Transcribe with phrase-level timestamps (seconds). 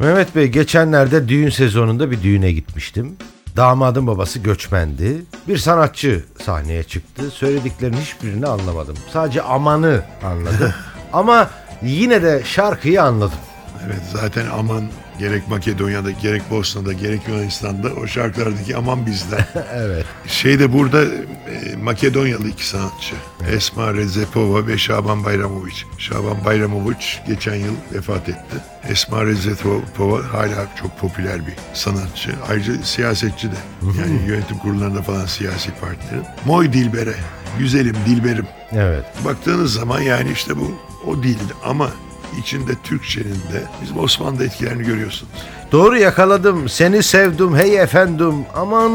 [0.00, 3.16] Mehmet Bey geçenlerde düğün sezonunda bir düğüne gitmiştim.
[3.56, 5.22] Damadın babası göçmendi.
[5.48, 7.30] Bir sanatçı sahneye çıktı.
[7.30, 8.96] Söylediklerinin hiçbirini anlamadım.
[9.12, 10.74] Sadece amanı anladım.
[11.12, 11.50] Ama
[11.82, 13.38] yine de şarkıyı anladım.
[13.86, 14.84] Evet zaten aman
[15.20, 19.44] gerek Makedonya'da gerek Bosna'da gerek Yunanistan'da o şarkılardaki aman bizden.
[19.74, 20.06] Evet.
[20.26, 23.14] Şeyde burada e, Makedonyalı iki sanatçı.
[23.52, 25.86] Esma Rezepova ve Şaban Bayramoviç.
[25.98, 28.56] Şaban Bayramoviç geçen yıl vefat etti.
[28.88, 32.30] Esma Rezepova hala çok popüler bir sanatçı.
[32.48, 33.56] Ayrıca siyasetçi de.
[33.82, 36.24] Yani yönetim kurullarında falan siyasi partilerin.
[36.44, 37.14] Moy Dilber'e.
[37.58, 38.46] Güzelim Dilberim.
[38.72, 39.04] Evet.
[39.24, 40.74] Baktığınız zaman yani işte bu
[41.06, 41.90] o değil ama
[42.38, 45.32] içinde Türkçenin de bizim Osmanlı etkilerini görüyorsunuz.
[45.72, 46.68] Doğru yakaladım.
[46.68, 48.34] Seni sevdim hey efendim.
[48.54, 48.92] Aman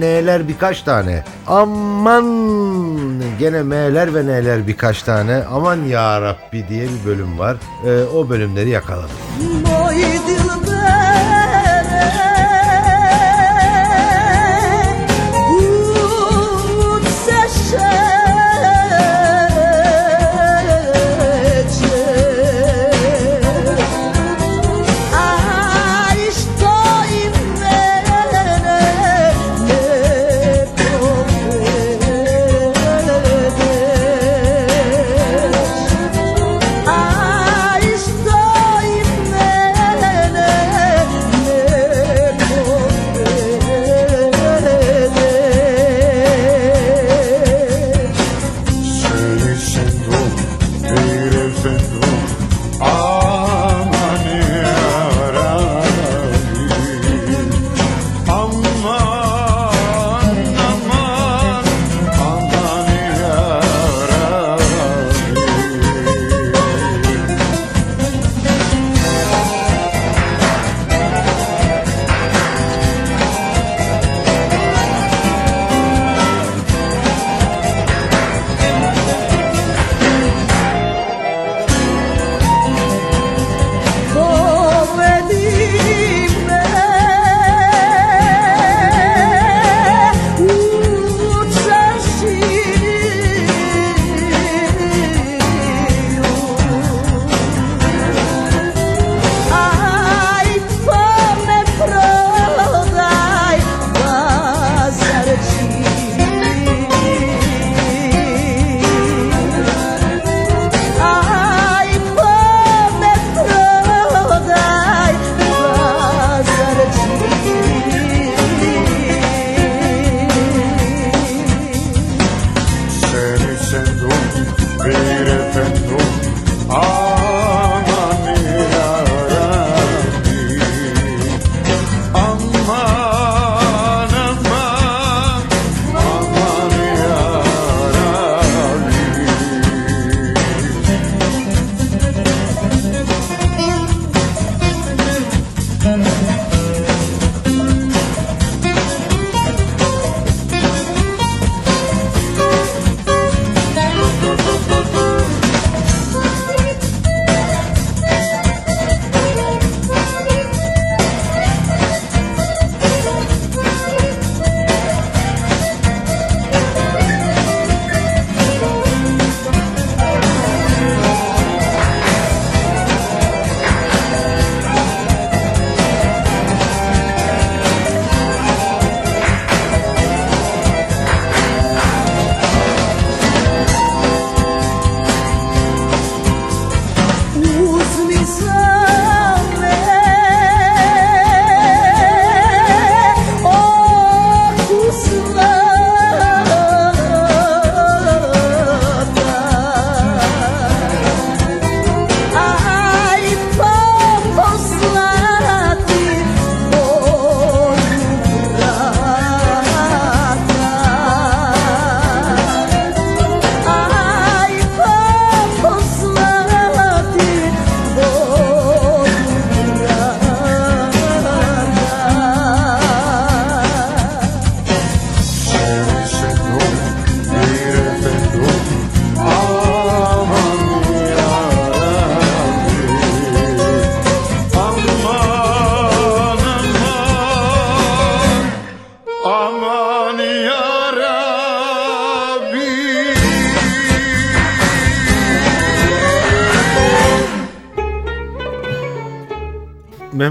[0.00, 1.24] neler birkaç tane.
[1.46, 2.24] Aman
[3.38, 5.44] gene m'ler ve n'ler birkaç tane.
[5.52, 7.56] Aman ya Rabbi diye bir bölüm var.
[7.86, 9.10] Ee, o bölümleri yakaladım.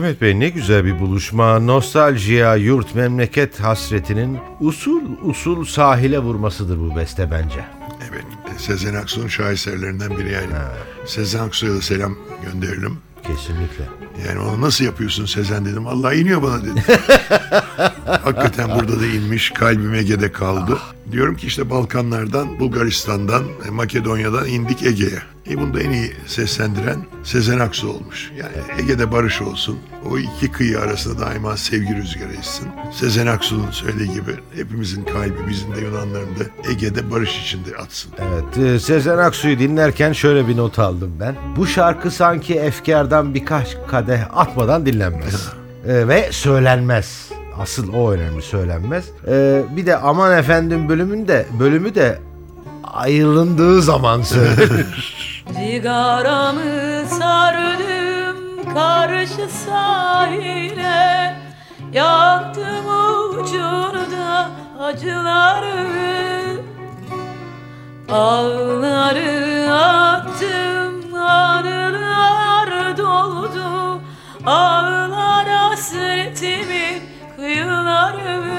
[0.07, 1.59] Mehmet Bey ne güzel bir buluşma.
[1.59, 7.65] Nostaljiya, yurt, memleket hasretinin usul usul sahile vurmasıdır bu beste bence.
[8.09, 8.25] Evet.
[8.57, 10.53] Sezen Aksu'nun şaheserlerinden biri yani.
[11.05, 12.97] Sezen Aksu'ya da selam gönderelim.
[13.23, 13.83] Kesinlikle.
[14.27, 15.87] Yani onu nasıl yapıyorsun Sezen dedim.
[15.87, 16.83] Allah iniyor bana dedi.
[18.05, 19.49] Hakikaten burada da inmiş.
[19.49, 20.77] Kalbim Ege'de kaldı.
[21.11, 25.19] Diyorum ki işte Balkanlardan, Bulgaristan'dan, e, Makedonya'dan indik Ege'ye.
[25.49, 28.31] E bunu da en iyi seslendiren Sezen Aksu olmuş.
[28.37, 29.79] Yani Ege'de barış olsun.
[30.11, 32.67] O iki kıyı arasında daima sevgi rüzgarı essin.
[32.93, 38.11] Sezen Aksu'nun söylediği gibi hepimizin kalbi, bizim de Yunanların da Ege'de barış içinde atsın.
[38.17, 41.35] Evet, e, Sezen Aksu'yu dinlerken şöyle bir not aldım ben.
[41.55, 45.49] Bu şarkı sanki efkardan birkaç kadeh atmadan dinlenmez.
[45.87, 47.36] E, ve söylenmez.
[47.59, 49.05] Asıl o önemli söylenmez.
[49.27, 52.19] E, bir de aman efendim bölümünde bölümü de
[52.83, 55.43] ayrılındığı zaman söylenir.
[55.59, 58.37] Cigaramı sardım
[58.73, 61.35] karşı sahile
[61.93, 62.85] Yaktım
[63.29, 64.49] ucunu da
[64.79, 65.87] acıları
[68.09, 74.01] Ağları attım anılar doldu
[74.45, 77.06] Ağlar hasretimin
[77.37, 78.57] kıyıları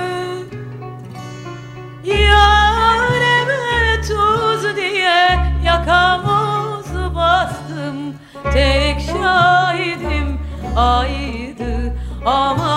[2.04, 8.14] Yareme tuz diye yakamoz bastım.
[8.52, 10.40] Tek şahidim
[10.76, 11.96] aydı
[12.26, 12.67] aman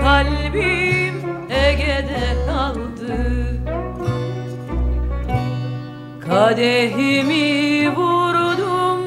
[0.00, 1.14] Kalbim
[1.50, 3.46] Ege'de kaldı.
[6.28, 9.00] Kadehimi vurdum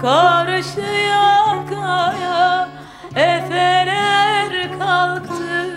[0.00, 2.68] karşıya kaya.
[3.14, 5.70] Efeler kalktı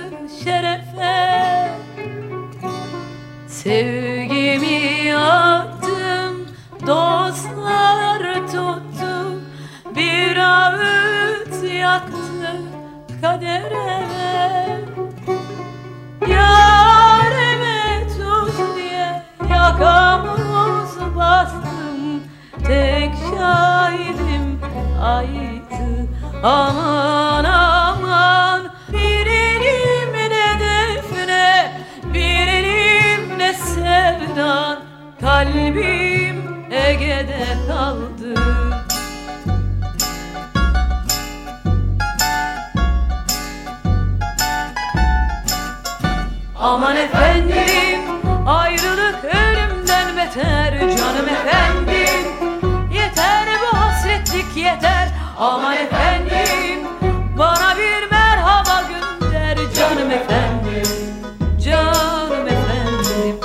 [0.44, 1.72] şerefe.
[3.48, 6.48] Sevgimi attım
[6.88, 9.42] dostlar tuttu.
[9.96, 12.23] Bir ağıt yaktı
[13.24, 14.84] kadere
[16.28, 22.24] Yareme tuz diye yakamız bastım.
[22.68, 24.62] Tek şahidim
[25.04, 26.08] aydı
[26.44, 28.62] aman aman
[28.92, 31.72] Bir elimde defne
[32.14, 34.80] bir elimde sevdan.
[35.22, 38.13] Kalbim Ege'de kaldı
[46.64, 48.02] Aman efendim
[48.48, 52.28] ayrılık ölümden beter canım efendim.
[52.94, 55.10] Yeter bu hasretlik yeter.
[55.40, 56.88] Aman efendim
[57.38, 61.14] Bana bir merhaba gönder canım efendim.
[61.66, 63.40] Canım efendim.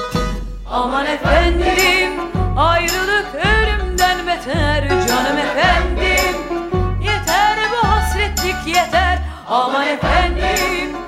[0.70, 2.12] Aman efendim
[2.56, 6.36] ayrılık ölümden beter canım efendim.
[7.02, 9.18] Yeter bu hasretlik yeter.
[9.48, 11.07] Aman efendim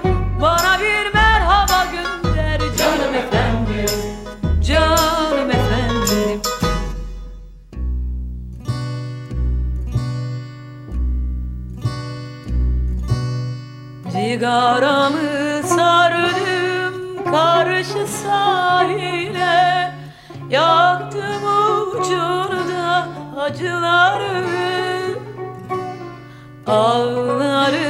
[14.40, 19.94] Cigaramı sardım karşı sahile.
[20.50, 21.44] Yaktım
[21.92, 23.08] ucunu da
[23.40, 24.44] acıları.
[26.66, 27.89] Ağları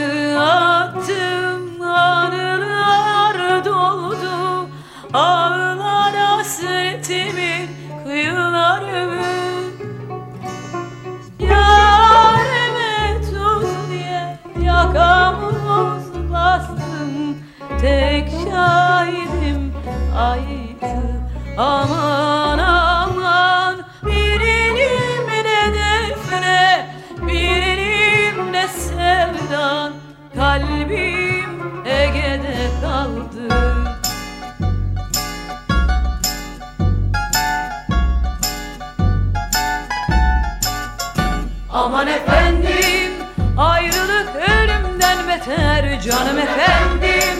[41.80, 43.12] Aman efendim
[43.58, 47.38] ayrılık ölümden beter canım efendim.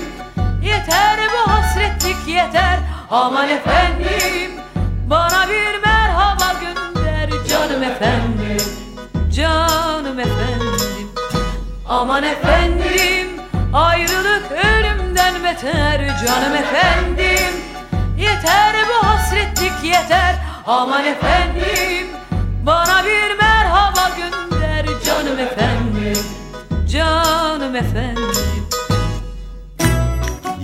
[0.62, 2.78] Yeter bu hasretlik yeter.
[3.10, 4.50] Aman efendim
[5.06, 8.66] Bana bir merhaba gönder canım efendim.
[9.36, 10.20] Canım
[11.88, 13.28] Aman efendim
[13.74, 17.54] ayrılık ölümden beter canım efendim.
[18.18, 20.34] Yeter bu hasretlik yeter.
[20.66, 22.06] Aman efendim
[22.66, 23.59] Bana bir merhaba
[24.16, 26.22] gönder canım efendim
[26.92, 28.24] Canım efendim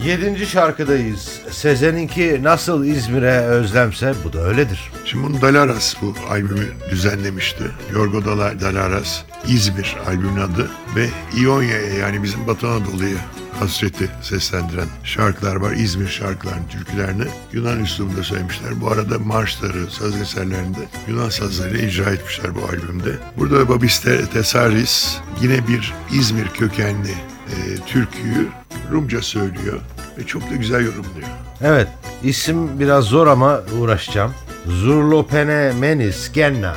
[0.05, 1.41] Yedinci şarkıdayız.
[1.51, 4.91] Sezen'inki nasıl İzmir'e özlemse bu da öyledir.
[5.05, 7.65] Şimdi bunu Dalaras bu albümü düzenlemişti.
[7.93, 11.09] Yorgo Dala- Dalaras İzmir albümün adı ve
[11.41, 13.17] İonya'ya yani bizim Batı Anadolu'ya
[13.61, 15.73] hasreti seslendiren şarkılar var.
[15.73, 18.81] İzmir şarkılarını, türkülerini Yunan üslubunda söylemişler.
[18.81, 23.11] Bu arada marşları, saz eserlerinde Yunan sazlarıyla icra etmişler bu albümde.
[23.37, 28.49] Burada Babis Te- Tesaris yine bir İzmir kökenli e, türküyü
[28.93, 29.81] Rumca söylüyor
[30.19, 31.29] ve çok da güzel yorumluyor.
[31.61, 31.89] Evet
[32.23, 34.33] isim biraz zor ama uğraşacağım.
[34.67, 36.75] Zurlopene menis genna.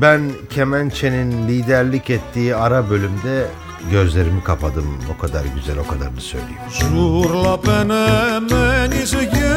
[0.00, 0.20] Ben
[0.50, 3.46] kemençenin liderlik ettiği ara bölümde
[3.90, 4.86] gözlerimi kapadım.
[5.16, 6.60] O kadar güzel o kadarını söyleyeyim.
[6.70, 9.49] Zurlopene menis genna.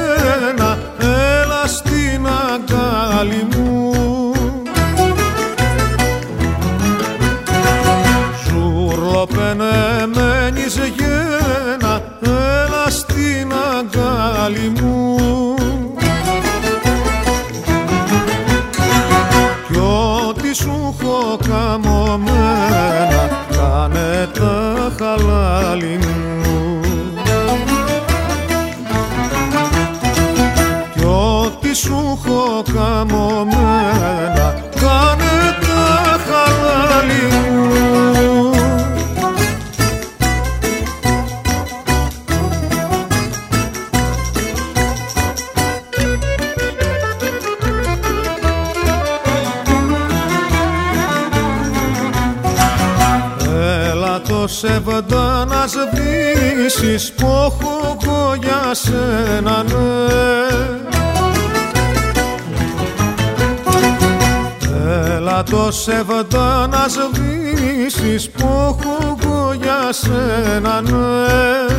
[66.94, 71.74] Σεβδά να σβήσεις που έχω εγώ για σένα ναι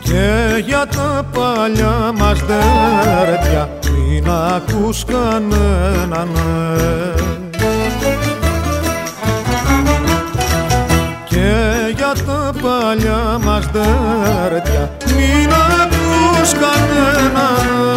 [0.00, 7.14] Και για τα παλιά μας δέρτια μην ακούς κανέναν ναι.
[11.24, 11.54] Και
[11.96, 17.30] για τα παλιά μας δέρτια μην ακούς κανέναν
[17.90, 17.95] ναι.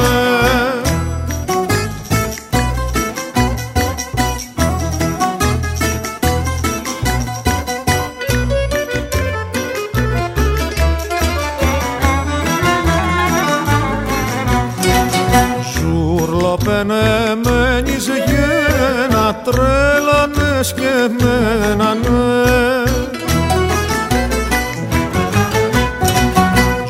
[16.80, 22.84] Ζουρλοπενεμένης γένα τρέλανες και εμένα ναι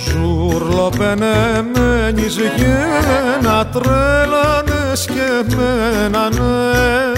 [0.06, 7.12] Ζουρλοπενεμένης γένα τρέλανες και εμένα ναι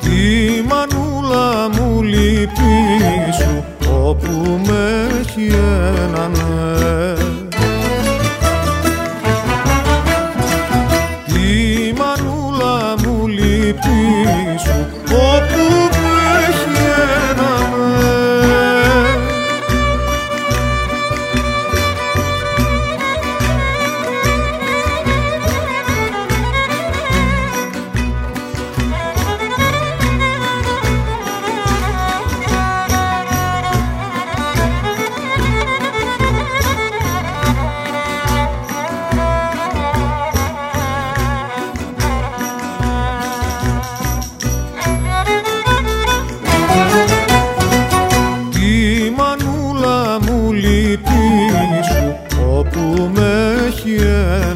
[0.00, 0.20] Τη
[0.68, 2.74] μανούλα μου λυπή
[3.40, 3.64] σου
[4.06, 4.82] όπου με
[5.20, 5.46] έχει
[13.76, 14.70] 拘束，
[15.10, 15.85] 我不。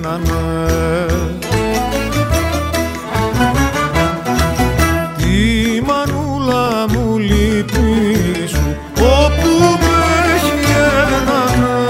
[0.10, 0.66] ένα ναι
[5.18, 9.96] Τη μανούλα μου λυπή σου όπου με
[10.36, 10.72] έχει
[11.18, 11.86] ένα ναι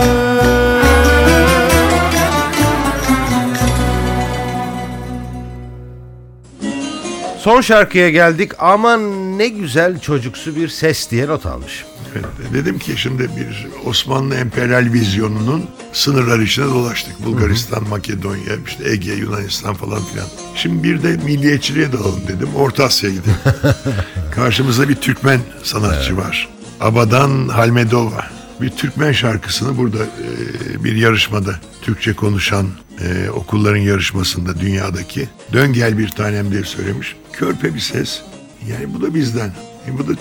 [7.46, 8.52] Son şarkıya geldik.
[8.60, 9.02] Aman
[9.38, 11.86] ne güzel çocuksu bir ses diye not almış.
[12.15, 12.25] Evet,
[12.55, 17.25] dedim ki şimdi bir Osmanlı emperyal vizyonunun sınırları içine dolaştık.
[17.25, 20.27] Bulgaristan, Makedonya, işte Ege, Yunanistan falan filan.
[20.55, 22.49] Şimdi bir de milliyetçiliğe dalalım dedim.
[22.57, 23.37] Orta Asya'ya gidelim.
[24.35, 26.49] Karşımızda bir Türkmen sanatçı var.
[26.81, 28.27] Abadan Halmedova.
[28.61, 32.67] bir Türkmen şarkısını burada e, bir yarışmada Türkçe konuşan
[33.01, 37.17] e, okulların yarışmasında dünyadaki dön gel bir tanem diye söylemiş.
[37.33, 38.23] Körpe bir ses.
[38.69, 39.53] Yani bu da bizden.
[39.89, 40.13] E, bu da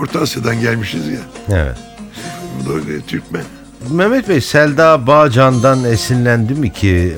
[0.00, 1.20] Orta Asya'dan gelmişiz ya.
[1.48, 1.76] Evet.
[2.60, 3.42] Bu da e, Türkmen.
[3.90, 7.16] Mehmet Bey Selda Bağcan'dan esinlendi mi ki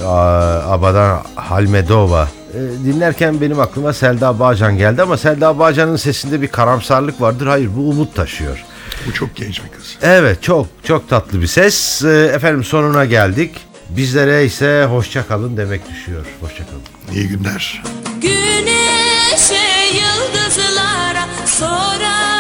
[0.69, 2.29] Abadan Halmedova?
[2.55, 7.47] E, dinlerken benim aklıma Selda Bağcan geldi ama Selda Bağcan'ın sesinde bir karamsarlık vardır.
[7.47, 8.65] Hayır bu umut taşıyor.
[9.07, 9.97] Bu çok genç bir kız.
[10.03, 12.03] Evet çok çok tatlı bir ses.
[12.05, 13.57] E, efendim sonuna geldik.
[13.89, 16.25] Bizlere ise hoşça kalın demek düşüyor.
[16.41, 17.17] Hoşça kalın.
[17.17, 17.83] İyi günler.
[18.23, 20.70] Güneşe yıldızlara
[21.61, 22.40] sorar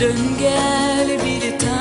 [0.00, 1.75] Dön gel bir tanem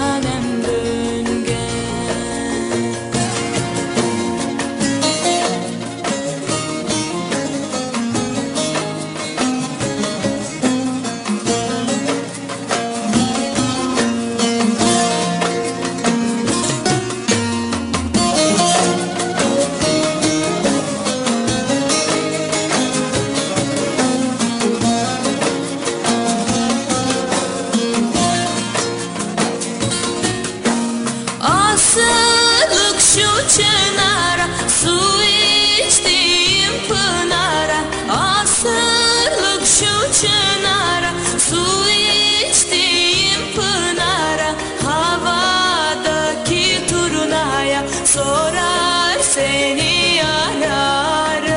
[33.56, 34.48] çınara
[34.82, 41.12] Su içtiğim pınara Asılık şu çınara
[41.50, 44.52] Su içtiğim pınara
[44.86, 51.56] Havadaki turnaya Sorar seni ararım.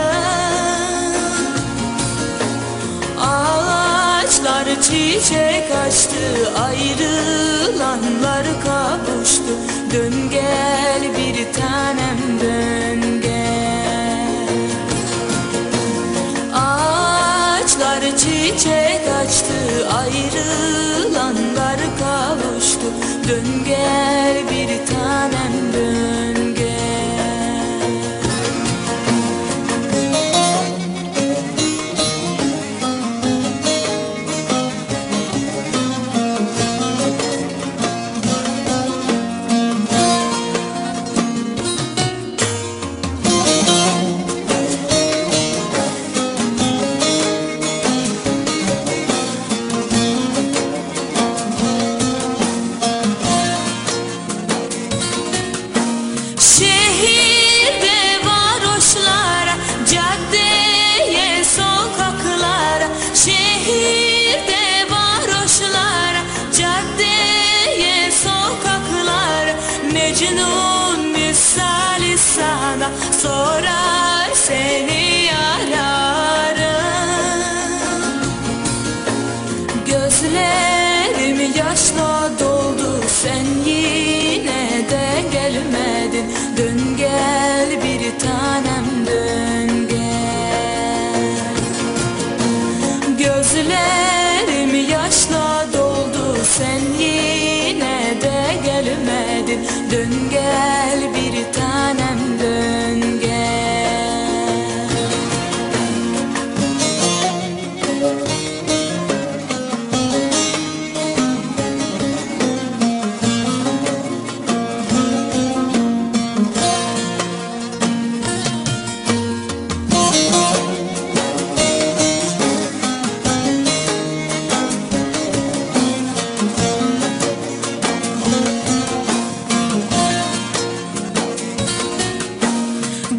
[3.21, 9.18] Ağaçlar çiçek açtı Ayrılanlar kavuştu
[9.93, 14.69] Dön gel bir tanem dön gel.
[16.55, 22.87] Ağaçlar çiçek açtı Ayrılanlar kavuştu.
[23.29, 26.28] Dön gel bir tanem dön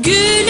[0.09, 0.48] Gülabiyi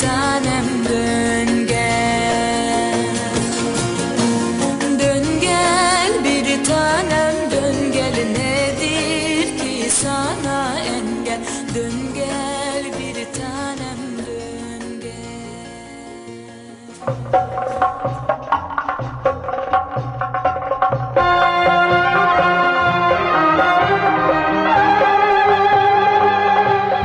[0.00, 3.04] tanem dön gel.
[4.98, 11.40] Dön gel bir tanem dön gel nedir ki sana engel?
[11.74, 15.10] Dön gel bir tanem dön gel.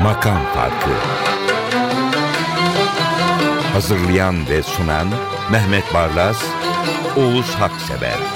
[0.04, 0.96] Makam Farkı
[3.86, 5.08] Hazırlayan ve sunan
[5.52, 6.44] Mehmet Barlas,
[7.18, 8.35] Oğuz Haksever